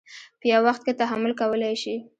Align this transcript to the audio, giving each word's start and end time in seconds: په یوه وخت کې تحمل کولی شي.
په 0.39 0.45
یوه 0.51 0.63
وخت 0.67 0.81
کې 0.85 0.97
تحمل 1.01 1.31
کولی 1.41 1.73
شي. 1.81 1.95